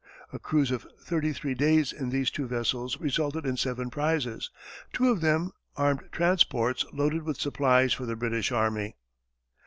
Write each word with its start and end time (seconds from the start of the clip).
A 0.33 0.39
cruise 0.39 0.71
of 0.71 0.87
thirty 0.99 1.31
three 1.31 1.53
days 1.53 1.93
in 1.93 2.09
these 2.09 2.31
two 2.31 2.47
vessels 2.47 2.99
resulted 2.99 3.45
in 3.45 3.55
seven 3.55 3.91
prizes, 3.91 4.49
two 4.93 5.11
of 5.11 5.21
them 5.21 5.51
armed 5.77 6.09
transports 6.11 6.83
loaded 6.91 7.21
with 7.21 7.39
supplies 7.39 7.93
for 7.93 8.07
the 8.07 8.15
British 8.15 8.51
army. 8.51 8.95